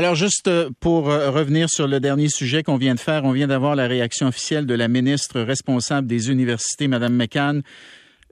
Alors, 0.00 0.14
juste 0.14 0.48
euh, 0.48 0.70
pour 0.80 1.10
euh, 1.10 1.30
revenir 1.30 1.68
sur 1.68 1.86
le 1.86 2.00
dernier 2.00 2.30
sujet 2.30 2.62
qu'on 2.62 2.78
vient 2.78 2.94
de 2.94 3.00
faire, 3.00 3.26
on 3.26 3.32
vient 3.32 3.48
d'avoir 3.48 3.76
la 3.76 3.86
réaction 3.86 4.28
officielle 4.28 4.64
de 4.64 4.72
la 4.72 4.88
ministre 4.88 5.42
responsable 5.42 6.06
des 6.06 6.30
universités, 6.30 6.88
Mme 6.88 7.14
McCann, 7.14 7.60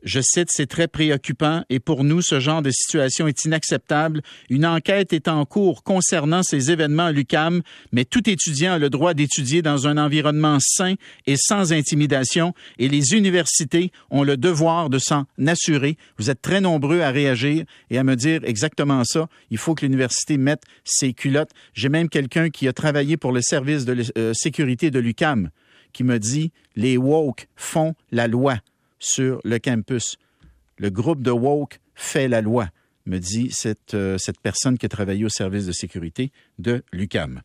je 0.03 0.21
cite, 0.21 0.49
c'est 0.51 0.67
très 0.67 0.89
préoccupant 0.89 1.65
et 1.71 1.81
pour 1.81 2.05
nous, 2.05 2.23
ce 2.23 2.41
genre 2.41 2.63
de 2.63 2.71
situation 2.71 3.27
est 3.27 3.45
inacceptable. 3.45 4.23
Une 4.49 4.67
enquête 4.67 5.13
est 5.13 5.29
en 5.29 5.45
cours 5.45 5.83
concernant 5.83 6.43
ces 6.43 6.71
événements 6.71 7.07
à 7.07 7.13
l'UCAM, 7.13 7.63
mais 7.93 8.05
tout 8.05 8.29
étudiant 8.29 8.75
a 8.75 8.79
le 8.79 8.91
droit 8.91 9.15
d'étudier 9.15 9.63
dans 9.63 9.87
un 9.87 9.99
environnement 9.99 10.59
sain 10.61 10.95
et 11.27 11.37
sans 11.37 11.73
intimidation 11.73 12.55
et 12.79 12.89
les 12.89 13.15
universités 13.15 13.91
ont 14.11 14.23
le 14.23 14.37
devoir 14.37 14.91
de 14.91 14.99
s'en 14.99 15.25
assurer. 15.47 15.97
Vous 16.19 16.31
êtes 16.31 16.43
très 16.43 16.61
nombreux 16.61 17.01
à 17.01 17.11
réagir 17.11 17.65
et 17.91 17.99
à 17.99 18.05
me 18.05 18.17
dire 18.17 18.41
exactement 18.45 19.05
ça. 19.05 19.29
Il 19.51 19.59
faut 19.59 19.75
que 19.75 19.85
l'université 19.85 20.39
mette 20.39 20.63
ses 20.85 21.13
culottes. 21.13 21.51
J'ai 21.75 21.89
même 21.89 22.09
quelqu'un 22.09 22.51
qui 22.51 22.69
a 22.69 22.73
travaillé 22.73 23.17
pour 23.17 23.33
le 23.33 23.41
service 23.43 23.85
de 23.85 24.05
euh, 24.17 24.33
sécurité 24.35 24.91
de 24.91 24.99
l'UCAM 24.99 25.51
qui 25.93 26.05
me 26.05 26.19
dit 26.19 26.53
les 26.77 26.97
woke 26.97 27.49
font 27.57 27.95
la 28.13 28.29
loi 28.29 28.59
sur 28.99 29.41
le 29.45 29.59
campus. 29.59 30.17
Le 30.77 30.91
groupe 30.91 31.23
de 31.23 31.31
woke 31.31 31.81
fait 31.95 32.29
la 32.29 32.41
loi, 32.41 32.69
me 33.07 33.19
dit 33.19 33.51
cette, 33.51 33.95
euh, 33.95 34.19
cette 34.19 34.41
personne 34.41 34.79
qui 34.79 34.87
a 34.87 34.89
travaillé 34.89 35.25
au 35.25 35.29
service 35.29 35.67
de 35.67 35.73
sécurité 35.73 36.31
de 36.59 36.83
l'UCAM. 36.93 37.43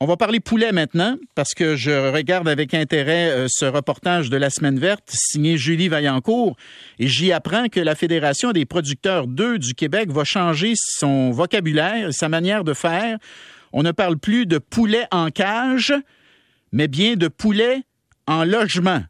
On 0.00 0.06
va 0.06 0.16
parler 0.16 0.40
poulet 0.40 0.72
maintenant, 0.72 1.16
parce 1.34 1.54
que 1.54 1.76
je 1.76 2.12
regarde 2.12 2.48
avec 2.48 2.74
intérêt 2.74 3.30
euh, 3.30 3.46
ce 3.48 3.64
reportage 3.64 4.28
de 4.28 4.36
la 4.36 4.50
Semaine 4.50 4.78
verte 4.78 5.08
signé 5.08 5.56
Julie 5.56 5.88
Vaillancourt, 5.88 6.56
et 6.98 7.06
j'y 7.06 7.32
apprends 7.32 7.68
que 7.68 7.80
la 7.80 7.94
Fédération 7.94 8.52
des 8.52 8.66
producteurs 8.66 9.26
d'œufs 9.28 9.58
du 9.58 9.72
Québec 9.72 10.10
va 10.10 10.24
changer 10.24 10.74
son 10.76 11.30
vocabulaire, 11.30 12.12
sa 12.12 12.28
manière 12.28 12.64
de 12.64 12.74
faire. 12.74 13.18
On 13.72 13.82
ne 13.82 13.92
parle 13.92 14.18
plus 14.18 14.46
de 14.46 14.58
poulet 14.58 15.06
en 15.10 15.30
cage, 15.30 15.94
mais 16.72 16.88
bien 16.88 17.14
de 17.14 17.28
poulet 17.28 17.82
en 18.26 18.44
logement. 18.44 19.04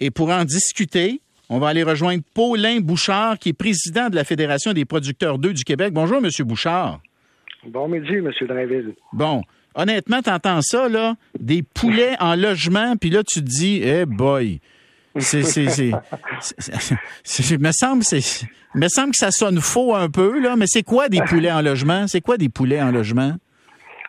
Et 0.00 0.10
pour 0.10 0.30
en 0.30 0.44
discuter, 0.44 1.20
on 1.48 1.58
va 1.58 1.68
aller 1.68 1.82
rejoindre 1.82 2.22
Paulin 2.34 2.80
Bouchard, 2.80 3.38
qui 3.38 3.50
est 3.50 3.52
président 3.52 4.08
de 4.08 4.16
la 4.16 4.24
Fédération 4.24 4.72
des 4.72 4.84
producteurs 4.84 5.38
d'œufs 5.38 5.54
du 5.54 5.64
Québec. 5.64 5.92
Bonjour, 5.92 6.18
M. 6.18 6.28
Bouchard. 6.40 7.00
Bon 7.66 7.88
midi, 7.88 8.14
M. 8.14 8.30
Drainville. 8.46 8.94
Bon. 9.12 9.42
Honnêtement, 9.74 10.22
tu 10.22 10.30
entends 10.30 10.62
ça, 10.62 10.88
là? 10.88 11.16
Des 11.38 11.62
poulets 11.62 12.16
en 12.18 12.34
logement, 12.34 12.96
puis 12.96 13.10
là, 13.10 13.22
tu 13.26 13.40
te 13.40 13.44
dis, 13.44 13.80
eh 13.82 14.06
boy. 14.06 14.60
C'est, 15.18 15.42
c'est, 15.44 15.68
c'est, 17.24 17.58
me 17.58 17.70
semble, 17.72 18.04
c'est, 18.04 18.20
me 18.74 18.88
semble 18.88 19.12
que 19.12 19.16
ça 19.16 19.30
sonne 19.30 19.60
faux 19.60 19.94
un 19.94 20.10
peu, 20.10 20.40
là, 20.40 20.56
mais 20.56 20.66
c'est 20.66 20.82
quoi 20.82 21.08
des 21.08 21.22
poulets 21.22 21.50
en 21.50 21.62
logement? 21.62 22.06
C'est 22.06 22.20
quoi 22.20 22.36
des 22.36 22.50
poulets 22.50 22.82
en 22.82 22.90
logement? 22.90 23.34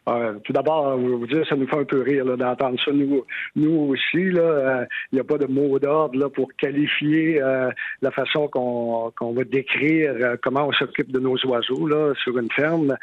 Euh, 0.07 0.33
tout 0.43 0.53
d'abord, 0.53 0.97
vous 0.97 1.27
dire, 1.27 1.45
ça 1.47 1.55
nous 1.55 1.67
fait 1.67 1.77
un 1.77 1.83
peu 1.83 2.01
rire 2.01 2.25
d'entendre 2.37 2.79
ça. 2.83 2.91
Nous, 2.91 3.23
nous 3.55 3.91
aussi, 3.91 4.01
il 4.13 4.39
euh, 4.39 4.85
n'y 5.11 5.19
a 5.19 5.23
pas 5.23 5.37
de 5.37 5.47
mot 5.47 5.77
d'ordre 5.79 6.29
pour 6.29 6.53
qualifier 6.53 7.41
euh, 7.41 7.69
la 8.01 8.11
façon 8.11 8.47
qu'on 8.47 9.33
va 9.33 9.43
décrire 9.43 10.37
comment 10.41 10.67
on 10.67 10.71
s'occupe 10.71 11.11
de 11.11 11.19
nos 11.19 11.37
oiseaux 11.45 11.87
là, 11.87 12.13
sur 12.23 12.37
une 12.37 12.51
ferme. 12.51 12.95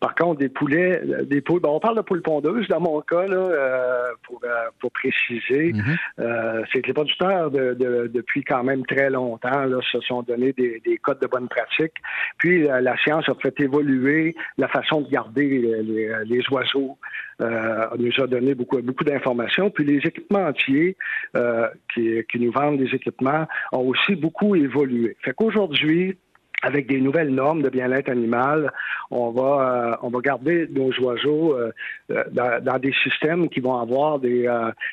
par 0.00 0.14
contre, 0.14 0.40
des 0.40 0.48
poulets, 0.48 1.02
des 1.24 1.40
poules, 1.40 1.60
on 1.64 1.80
parle 1.80 1.96
de 1.96 2.02
poules 2.02 2.22
pondeuses 2.22 2.68
dans 2.68 2.80
mon 2.80 3.00
cas, 3.00 3.26
là, 3.26 4.12
pour, 4.26 4.40
pour 4.80 4.90
préciser. 4.92 5.72
Mm-hmm. 5.72 6.64
C'est 6.72 6.82
que 6.82 6.86
les 6.88 6.92
producteurs, 6.92 7.50
de, 7.50 8.10
depuis 8.12 8.42
quand 8.42 8.64
même 8.64 8.84
très 8.86 9.10
longtemps, 9.10 9.64
là, 9.64 9.80
se 9.92 10.00
sont 10.00 10.22
donné 10.22 10.52
des, 10.52 10.80
des 10.84 10.96
codes 10.98 11.20
de 11.20 11.26
bonne 11.26 11.48
pratique. 11.48 11.94
Puis 12.38 12.64
la 12.64 12.96
science 12.98 13.28
a 13.28 13.34
fait 13.34 13.58
évoluer 13.60 14.34
la 14.58 14.68
façon 14.68 15.02
de 15.02 15.10
garder 15.10 15.73
les, 15.82 16.42
oiseaux, 16.50 16.98
euh, 17.40 17.86
nous 17.98 18.22
a 18.22 18.26
donné 18.26 18.54
beaucoup, 18.54 18.80
beaucoup 18.82 19.04
d'informations. 19.04 19.70
Puis 19.70 19.84
les 19.84 19.98
équipementiers 19.98 20.96
euh, 21.36 21.68
qui, 21.92 22.22
qui 22.30 22.38
nous 22.38 22.52
vendent 22.52 22.78
des 22.78 22.94
équipements 22.94 23.46
ont 23.72 23.88
aussi 23.88 24.14
beaucoup 24.14 24.54
évolué. 24.54 25.16
Fait 25.22 25.32
qu'aujourd'hui, 25.32 26.16
avec 26.62 26.86
des 26.86 27.00
nouvelles 27.00 27.28
normes 27.28 27.62
de 27.62 27.68
bien-être 27.68 28.08
animal, 28.08 28.72
on 29.10 29.30
va 29.30 29.44
euh, 29.44 29.96
on 30.02 30.10
va 30.10 30.20
garder 30.20 30.68
nos 30.70 30.92
oiseaux 31.00 31.54
euh, 31.54 31.72
euh, 32.10 32.24
dans, 32.30 32.78
des 32.78 32.92
systèmes 33.02 33.48
qui 33.48 33.60
vont 33.60 33.78
avoir 33.78 34.18
des, 34.18 34.48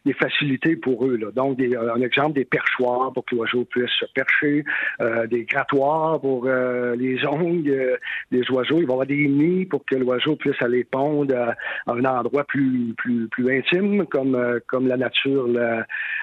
des 0.05 0.13
facilités 0.13 0.75
pour 0.75 1.05
eux. 1.05 1.17
Là. 1.17 1.31
Donc, 1.31 1.57
des, 1.57 1.75
un 1.75 2.01
exemple, 2.01 2.33
des 2.33 2.45
perchoirs 2.45 3.11
pour 3.13 3.25
que 3.25 3.35
l'oiseau 3.35 3.65
puisse 3.65 3.89
se 3.99 4.05
percher, 4.13 4.63
des 5.29 5.43
grattoirs 5.43 6.21
pour 6.21 6.45
les 6.45 7.25
ongles 7.25 7.97
des 8.31 8.51
oiseaux. 8.51 8.77
Il 8.77 8.85
va 8.85 8.91
y 8.91 8.93
avoir 8.93 9.07
des 9.07 9.27
nids 9.27 9.65
pour 9.65 9.83
que 9.85 9.95
l'oiseau 9.95 10.35
puisse 10.35 10.61
aller 10.61 10.83
pondre 10.83 11.35
à, 11.35 11.55
un 11.91 12.05
endroit 12.05 12.43
plus 12.43 12.93
plus 12.97 13.27
plus 13.29 13.57
intime, 13.57 14.05
comme 14.05 14.59
comme 14.67 14.87
la 14.87 14.97
nature 14.97 15.47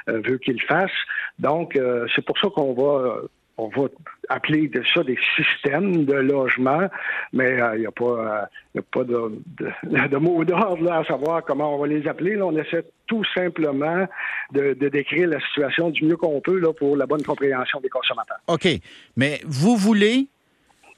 veut 0.06 0.38
qu'il 0.38 0.62
fasse. 0.62 0.90
Donc, 1.38 1.78
c'est 2.14 2.24
pour 2.24 2.38
ça 2.38 2.48
qu'on 2.54 2.74
va 2.74 3.22
on 3.58 3.68
va 3.68 3.88
appeler 4.28 4.68
de 4.68 4.82
ça 4.94 5.02
des 5.02 5.18
systèmes 5.36 6.04
de 6.04 6.14
logement, 6.14 6.88
mais 7.32 7.54
il 7.54 7.60
euh, 7.60 7.78
n'y 7.78 7.86
a 7.86 7.90
pas, 7.90 8.48
euh, 8.76 8.80
pas 8.92 9.02
de, 9.02 9.42
de, 9.82 10.16
mot 10.16 10.44
d'ordre 10.44 10.92
à 10.92 11.04
savoir 11.04 11.44
comment 11.44 11.74
on 11.74 11.78
va 11.78 11.88
les 11.88 12.06
appeler. 12.06 12.40
on 12.40 12.56
essaie 12.56 12.84
tout 13.08 13.24
simplement 13.34 14.06
de, 14.52 14.74
décrire 14.88 15.28
la 15.28 15.40
situation 15.40 15.90
du 15.90 16.04
mieux 16.04 16.16
qu'on 16.16 16.40
peut 16.40 16.58
là, 16.58 16.72
pour 16.72 16.96
la 16.96 17.06
bonne 17.06 17.22
compréhension 17.22 17.80
des 17.80 17.88
consommateurs. 17.88 18.38
OK. 18.46 18.68
Mais 19.16 19.40
vous 19.44 19.76
voulez, 19.76 20.28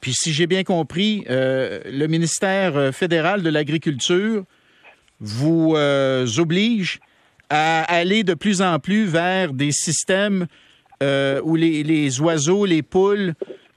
puis 0.02 0.12
si 0.12 0.32
j'ai 0.32 0.46
bien 0.46 0.62
compris, 0.62 1.24
euh, 1.30 1.80
le 1.86 2.06
ministère 2.08 2.94
fédéral 2.94 3.42
de 3.42 3.48
l'Agriculture 3.48 4.44
vous 5.20 5.74
oblige 6.38 7.00
à 7.48 7.82
aller 7.82 8.22
de 8.22 8.34
plus 8.34 8.62
en 8.62 8.78
plus 8.78 9.06
vers 9.06 9.52
des 9.52 9.72
systèmes 9.72 10.46
euh, 11.02 11.40
où 11.42 11.56
les, 11.56 12.20
oiseaux, 12.20 12.66
les 12.66 12.82
poules 12.82 13.32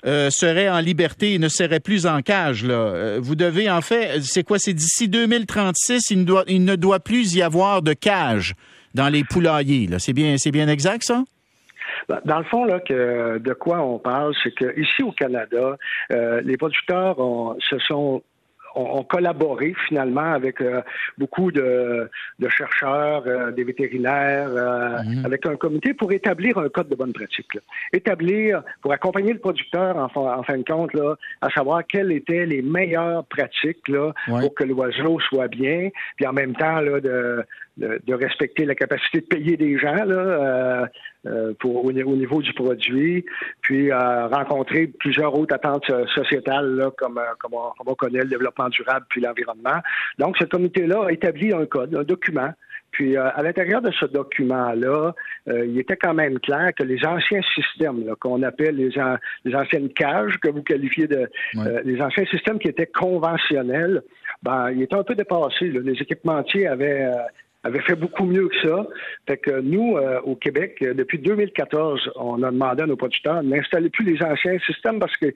euh, 0.06 0.30
seraient 0.30 0.70
en 0.70 0.80
liberté 0.80 1.34
et 1.34 1.40
ne 1.40 1.48
seraient 1.48 1.80
plus 1.80 2.06
en 2.06 2.22
cage. 2.22 2.66
Euh, 2.68 3.20
vous 3.22 3.36
devez, 3.36 3.70
en 3.70 3.82
fait, 3.82 4.22
c'est 4.22 4.44
quoi? 4.44 4.60
C'est 4.60 4.74
d'ici 4.74 5.08
2036, 5.08 6.12
il 6.12 6.20
ne, 6.20 6.24
doit, 6.26 6.44
il 6.48 6.66
ne 6.66 6.76
doit 6.76 7.00
plus 7.00 7.34
y 7.36 7.42
avoir 7.42 7.82
de 7.82 7.94
cage 7.94 8.56
dans 8.94 9.08
les 9.08 9.24
poulaillers. 9.24 9.88
C'est 10.00 10.14
bien, 10.14 10.36
bien 10.52 10.68
exact, 10.68 11.04
ça? 11.04 11.24
Ben, 12.10 12.20
dans 12.26 12.40
le 12.40 12.46
fond, 12.46 12.66
là, 12.66 12.82
que, 12.82 13.38
de 13.38 13.54
quoi 13.54 13.82
on 13.82 14.00
parle, 14.00 14.34
c'est 14.44 14.54
que 14.54 14.78
ici 14.78 15.04
au 15.04 15.12
Canada, 15.14 15.78
les 16.10 16.58
producteurs 16.58 17.16
se 17.60 17.80
sont 17.80 18.22
ont, 18.76 19.04
collaboré 19.04 19.74
finalement 19.88 20.34
avec 20.34 20.62
euh, 20.62 20.82
beaucoup 21.18 21.52
de, 21.52 22.10
chercheurs, 22.50 23.24
euh, 23.28 23.52
des 23.52 23.64
vétérinaires, 23.64 24.50
euh, 24.50 25.04
mhm. 25.04 25.26
avec 25.26 25.46
un 25.46 25.56
comité 25.56 25.94
pour 25.94 26.12
établir 26.12 26.58
un 26.58 26.70
code 26.70 26.90
de 26.90 26.96
bonne 26.96 27.14
pratique. 27.14 27.58
Établir, 27.92 28.64
pour 28.82 28.92
accompagner 28.92 29.34
le 29.34 29.40
producteur 29.40 29.98
en, 29.98 30.10
en, 30.16 30.44
fin 30.44 30.58
de 30.58 30.64
compte, 30.64 30.94
là, 30.94 31.16
à 31.42 31.50
savoir 31.50 31.86
quelles 31.88 32.12
étaient 32.12 32.46
les 32.46 32.62
meilleures 32.62 33.26
pratiques 33.26 33.88
là, 33.88 34.14
pour 34.28 34.54
que 34.54 34.64
l'oiseau 34.64 35.20
soit 35.20 35.48
bien, 35.48 35.90
puis 36.16 36.26
en 36.28 36.34
même 36.34 36.56
temps 36.56 36.80
là, 36.80 37.00
de, 37.00 37.46
de, 37.78 38.14
respecter 38.14 38.66
la 38.66 38.76
capacité 38.76 39.22
de 39.22 39.26
payer 39.26 39.58
des 39.58 39.78
gens 39.78 39.94
là, 39.94 40.16
euh, 40.16 40.86
euh 41.26 41.54
pour, 41.60 41.86
au, 41.86 41.92
niveau 41.92 42.42
du 42.42 42.54
produit, 42.54 43.26
puis 43.62 43.92
euh, 43.92 44.28
rencontrer 44.28 44.88
plusieurs 44.88 45.34
autres 45.38 45.56
attentes 45.56 45.92
sociétales 46.14 46.76
là, 46.76 46.92
comme, 46.98 47.18
euh, 47.18 47.34
comme, 47.40 47.54
on, 47.54 47.96
connaît 47.96 48.20
le 48.20 48.30
développement 48.30 48.70
durable 48.70 49.06
puis 49.10 49.22
l'environnement. 49.22 49.80
Donc, 50.20 50.38
ce 50.38 50.46
comité-là 50.46 51.06
a 51.06 51.12
établi 51.12 51.54
un 51.54 51.66
code, 51.66 51.96
un 51.96 52.04
document. 52.04 52.52
Puis 52.92 53.18
à 53.18 53.42
l'intérieur 53.42 53.82
de 53.82 53.90
ce 53.90 54.06
document-là, 54.06 55.16
il 55.48 55.80
était 55.80 55.98
quand 55.98 56.14
même 56.14 56.40
clair 56.40 56.70
que 56.78 56.84
les 56.84 57.04
anciens 57.04 57.42
systèmes 57.56 58.14
qu'on 58.20 58.44
appelle 58.44 58.76
les, 58.76 58.92
les, 59.46 59.56
anciennes 59.56 59.90
cages 59.90 60.38
que 60.38 60.50
vous 60.50 60.62
qualifiez 60.62 61.08
de 61.08 61.28
les 61.86 62.00
anciens 62.04 62.26
systèmes 62.26 62.60
qui 62.60 62.68
étaient 62.68 62.86
conventionnels, 62.86 64.04
ben, 64.44 64.70
il 64.70 64.84
était 64.84 64.96
un 64.96 65.04
peu 65.04 65.16
dépassé. 65.16 65.70
Les 65.70 65.94
équipementiers 65.94 66.68
avaient 66.68 67.10
avait 67.64 67.82
fait 67.82 67.96
beaucoup 67.96 68.26
mieux 68.26 68.50
que 68.50 68.68
ça. 68.68 68.88
Fait 69.28 69.38
que 69.38 69.62
nous, 69.62 69.98
euh, 69.98 70.20
au 70.22 70.36
Québec, 70.36 70.78
euh, 70.82 70.94
depuis 70.94 71.18
2014, 71.18 72.12
on 72.16 72.44
a 72.44 72.52
demandé 72.52 72.84
à 72.84 72.86
nos 72.86 72.98
producteurs 72.98 73.42
n'installer 73.44 73.90
plus 73.90 74.06
les 74.06 74.22
anciens 74.24 74.58
systèmes 74.60 75.00
parce 75.00 75.16
que 75.18 75.28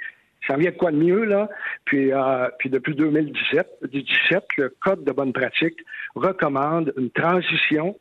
ça 0.48 0.56
vient 0.56 0.72
de 0.72 0.76
quoi 0.76 0.92
de 0.92 0.98
mieux, 0.98 1.24
là? 1.24 1.50
Puis, 1.86 2.12
euh, 2.14 2.48
puis 2.60 2.70
depuis 2.70 2.96
2017, 2.96 3.68
2017, 3.82 4.44
le 4.58 4.76
Code 4.82 5.04
de 5.04 5.12
bonne 5.12 5.34
pratique 5.34 5.78
recommande 6.16 6.94
une 6.98 7.10
transition 7.10 7.98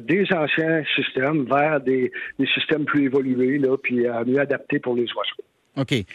des 0.00 0.24
anciens 0.32 0.82
systèmes 0.96 1.44
vers 1.44 1.82
des, 1.82 2.10
systèmes 2.54 2.86
plus 2.86 3.04
évolués, 3.04 3.58
là, 3.58 3.76
puis 3.76 4.06
mieux 4.26 4.40
adaptés 4.40 4.78
pour 4.78 4.96
les 4.96 5.04
oiseaux. 5.12 5.44
OK. 5.76 6.06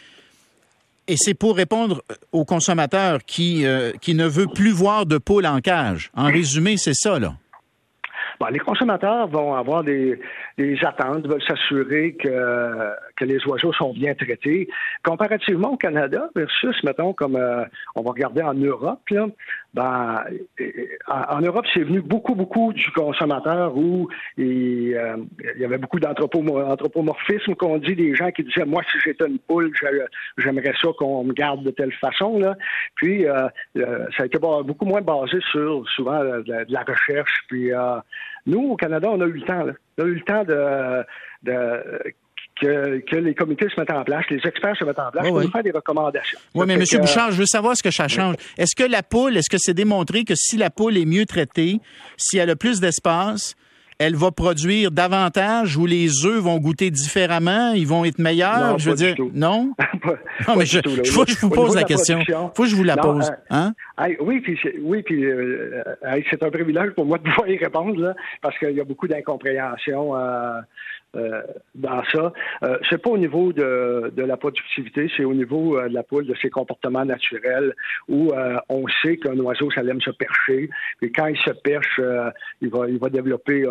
Et 1.07 1.15
c'est 1.17 1.33
pour 1.33 1.55
répondre 1.55 2.01
aux 2.31 2.45
consommateurs 2.45 3.25
qui, 3.25 3.65
euh, 3.65 3.91
qui 4.01 4.13
ne 4.13 4.25
veut 4.25 4.47
plus 4.47 4.71
voir 4.71 5.05
de 5.05 5.17
poules 5.17 5.45
en 5.45 5.59
cage. 5.59 6.11
En 6.15 6.27
résumé, 6.27 6.77
c'est 6.77 6.93
ça, 6.93 7.19
là. 7.19 7.35
Les 8.51 8.59
consommateurs 8.59 9.27
vont 9.27 9.53
avoir 9.55 9.83
des, 9.83 10.19
des 10.57 10.77
attentes, 10.83 11.27
veulent 11.27 11.43
s'assurer 11.43 12.13
que, 12.13 12.93
que 13.15 13.25
les 13.25 13.45
oiseaux 13.45 13.73
sont 13.73 13.93
bien 13.93 14.13
traités. 14.15 14.67
Comparativement 15.03 15.73
au 15.73 15.77
Canada 15.77 16.29
versus, 16.35 16.83
mettons, 16.83 17.13
comme 17.13 17.39
on 17.95 18.01
va 18.01 18.11
regarder 18.11 18.41
en 18.41 18.53
Europe, 18.53 19.01
là, 19.09 19.27
ben, 19.73 20.23
en, 21.07 21.41
Europe, 21.41 21.65
c'est 21.73 21.81
venu 21.83 22.01
beaucoup, 22.01 22.35
beaucoup 22.35 22.73
du 22.73 22.91
consommateur 22.91 23.75
où 23.75 24.07
il, 24.37 24.89
y 24.89 25.65
avait 25.65 25.79
beaucoup 25.79 25.99
d'anthropomorphisme 25.99 27.55
qu'on 27.55 27.79
dit 27.79 27.95
des 27.95 28.13
gens 28.13 28.29
qui 28.29 28.43
disaient, 28.43 28.65
moi, 28.65 28.83
si 28.91 28.99
j'étais 29.03 29.25
une 29.25 29.39
poule, 29.39 29.71
j'aimerais 30.37 30.73
ça 30.79 30.89
qu'on 30.97 31.23
me 31.23 31.33
garde 31.33 31.63
de 31.63 31.71
telle 31.71 31.93
façon. 31.93 32.37
Là. 32.37 32.55
Puis, 32.95 33.25
ça 33.75 34.23
a 34.23 34.25
été 34.25 34.37
beaucoup 34.37 34.85
moins 34.85 35.01
basé 35.01 35.39
sur 35.51 35.83
souvent 35.95 36.23
de, 36.23 36.65
la 36.69 36.83
recherche. 36.83 37.43
Puis, 37.47 37.71
nous, 38.45 38.71
au 38.71 38.75
Canada, 38.75 39.09
on 39.11 39.21
a 39.21 39.25
eu 39.25 39.31
le 39.31 39.41
temps. 39.41 39.65
On 39.97 40.03
a 40.03 40.05
eu 40.05 40.15
le 40.15 40.21
temps 40.21 40.43
de, 40.43 41.05
que, 42.59 43.15
les 43.15 43.35
comités 43.35 43.67
se 43.69 43.79
mettent 43.79 43.91
en 43.91 44.03
place, 44.03 44.25
les 44.29 44.41
experts 44.45 44.77
se 44.77 44.85
mettent 44.85 44.99
en 44.99 45.11
place 45.11 45.27
pour 45.27 45.41
nous 45.41 45.51
faire 45.51 45.63
des 45.63 45.71
recommandations. 45.71 46.39
Oui, 46.53 46.65
mais 46.67 46.75
M. 46.75 46.83
Bouchard, 46.99 47.31
je 47.31 47.37
veux 47.37 47.45
savoir 47.45 47.75
ce 47.75 47.83
que 47.83 47.91
ça 47.91 48.07
change. 48.07 48.35
Est-ce 48.57 48.75
que 48.75 48.89
la 48.89 49.03
poule, 49.03 49.37
est-ce 49.37 49.49
que 49.49 49.57
c'est 49.59 49.73
démontré 49.73 50.23
que 50.23 50.35
si 50.35 50.57
la 50.57 50.69
poule 50.69 50.97
est 50.97 51.05
mieux 51.05 51.25
traitée, 51.25 51.79
si 52.17 52.37
elle 52.37 52.49
a 52.49 52.55
plus 52.55 52.79
d'espace, 52.79 53.55
elle 54.03 54.15
va 54.15 54.31
produire 54.31 54.91
davantage 54.91 55.77
ou 55.77 55.85
les 55.85 56.25
œufs 56.25 56.41
vont 56.41 56.57
goûter 56.57 56.91
différemment, 56.91 57.71
ils 57.71 57.87
vont 57.87 58.03
être 58.03 58.19
meilleurs? 58.19 58.71
Non, 58.73 58.77
je 58.77 58.89
veux 58.89 58.95
dire, 58.95 59.15
non? 59.33 59.73
non, 60.47 60.55
mais 60.57 60.65
je, 60.65 60.79
faut 61.09 61.23
que 61.23 61.31
je 61.31 61.39
vous 61.39 61.49
pose 61.49 61.75
la, 61.75 61.83
question. 61.83 62.19
Faut 62.53 62.63
que 62.63 62.69
je 62.69 62.75
vous 62.75 62.83
la 62.83 62.97
pose. 62.97 63.31
Euh, 63.31 63.35
hein? 63.49 63.73
oui, 64.19 64.41
puis, 64.41 64.59
oui, 64.81 65.03
puis 65.03 65.25
euh, 65.25 65.83
c'est 66.29 66.43
un 66.43 66.49
privilège 66.49 66.91
pour 66.91 67.05
moi 67.05 67.17
de 67.17 67.23
pouvoir 67.29 67.47
y 67.47 67.57
répondre, 67.57 67.99
là, 67.99 68.13
parce 68.41 68.57
qu'il 68.57 68.71
y 68.71 68.81
a 68.81 68.83
beaucoup 68.83 69.07
d'incompréhension. 69.07 70.17
Euh, 70.17 70.59
euh, 71.15 71.43
dans 71.75 72.03
ça. 72.05 72.33
Euh, 72.63 72.79
c'est 72.89 72.97
pas 72.97 73.11
au 73.11 73.19
niveau 73.19 73.53
de, 73.53 74.11
de 74.15 74.23
la 74.23 74.35
productivité, 74.35 75.11
c'est 75.15 75.23
au 75.23 75.35
niveau 75.35 75.77
euh, 75.77 75.87
de 75.87 75.93
la 75.93 76.01
poule, 76.01 76.25
de 76.25 76.33
ses 76.41 76.49
comportements 76.49 77.05
naturels, 77.05 77.75
où 78.07 78.31
on 78.69 78.85
sait 79.03 79.17
qu'un 79.17 79.37
oiseau, 79.37 79.69
ça 79.69 79.81
aime 79.81 80.01
se 80.01 80.09
percher. 80.09 80.71
Et 81.03 81.11
quand 81.11 81.27
il 81.27 81.37
se 81.37 81.51
perche, 81.51 82.01
il, 82.61 82.69
va, 82.69 83.09
développer 83.09 83.65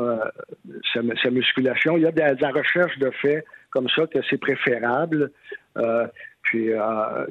sa, 0.93 1.31
musculation. 1.31 1.97
Il 1.97 2.05
y 2.05 2.07
a 2.07 2.13
de, 2.13 2.41
la 2.41 2.51
recherche 2.51 2.97
de 2.99 3.11
fait 3.11 3.45
comme 3.71 3.89
ça 3.89 4.07
que 4.07 4.21
c'est 4.31 4.39
préférable. 4.39 5.31
puis, 6.43 6.71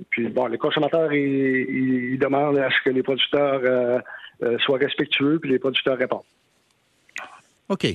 puis, 0.10 0.28
bon, 0.28 0.48
les 0.48 0.58
consommateurs, 0.58 1.14
ils, 1.14 2.14
ils, 2.14 2.20
demandent 2.20 2.58
à 2.58 2.70
ce 2.70 2.84
que 2.84 2.90
les 2.90 3.04
producteurs 3.04 4.02
soient 4.60 4.78
respectueux, 4.78 5.40
puis 5.40 5.52
les 5.52 5.60
producteurs 5.60 5.98
répondent. 5.98 6.26
OK. 7.70 7.88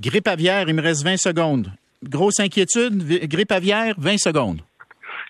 Grippe 0.00 0.28
aviaire, 0.28 0.68
il 0.68 0.74
me 0.74 0.82
reste 0.82 1.04
20 1.04 1.16
secondes. 1.16 1.68
Grosse 2.02 2.40
inquiétude, 2.40 3.02
grippe 3.28 3.52
aviaire, 3.52 3.94
20 3.98 4.18
secondes. 4.18 4.60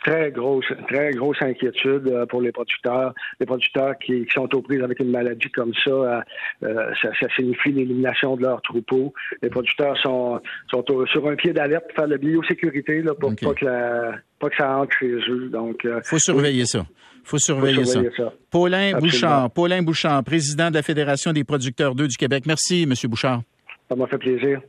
Très 0.05 0.31
grosse, 0.33 0.67
très 0.89 1.13
grosse 1.13 1.41
inquiétude 1.41 2.09
euh, 2.09 2.27
pour 2.27 2.43
les 2.43 2.53
producteurs. 2.53 3.15
Les 3.41 3.47
producteurs 3.47 3.97
qui, 3.99 4.27
sont 4.35 4.55
aux 4.55 4.61
prises 4.61 4.83
avec 4.83 5.01
une 5.01 5.11
maladie 5.11 5.51
comme 5.51 5.73
ça, 5.83 5.91
euh, 5.91 6.21
euh, 6.63 6.93
ça, 7.01 7.27
signifie 7.35 7.73
l'élimination 7.73 8.37
de 8.37 8.43
leur 8.43 8.61
troupeau. 8.61 9.15
Les 9.41 9.49
producteurs 9.49 9.97
sont, 9.99 10.41
sont 10.71 10.85
sur 11.11 11.27
un 11.27 11.37
pied 11.37 11.55
d'alerte 11.55 11.87
pour 11.89 11.97
faire 11.97 12.07
la 12.09 12.19
biosécurité 12.19 13.01
là, 13.01 13.15
pour 13.15 13.35
pas, 13.35 13.55
que 13.55 14.11
pas 14.39 14.51
que 14.51 14.57
ça 14.57 14.77
entre 14.77 14.95
chez 14.99 15.15
eux. 15.31 15.49
Donc, 15.51 15.87
faut 16.03 16.19
surveiller 16.19 16.67
ça. 16.67 16.85
Faut 17.23 17.39
surveiller, 17.39 17.87
ça. 17.87 18.03
Paulin 18.51 18.99
Bouchard, 18.99 19.51
Paulin 19.51 19.83
Bouchard, 19.83 20.23
président 20.23 20.69
de 20.69 20.75
la 20.75 20.83
Fédération 20.83 21.33
des 21.33 21.45
producteurs 21.45 21.95
d'œufs 21.95 22.09
du 22.09 22.17
Québec. 22.19 22.45
Merci, 22.47 22.83
M. 22.83 22.93
Bouchard. 23.09 23.41
Ça 23.89 23.97
m'a 23.97 24.07
fait 24.07 24.19
plaisir. 24.19 24.61